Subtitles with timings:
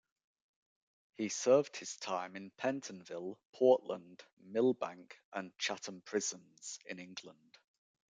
[1.15, 7.59] He served his time in Pentonville, Portland, Millbank and Chatham prisons in England.